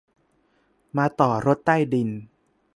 [0.97, 2.09] มาต่อรถใต้ดิน